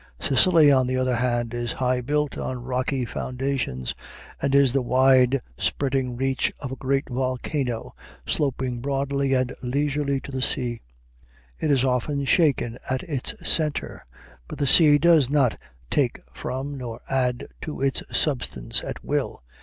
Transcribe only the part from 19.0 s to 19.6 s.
will.